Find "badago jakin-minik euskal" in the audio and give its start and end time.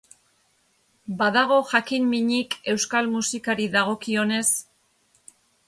1.19-3.13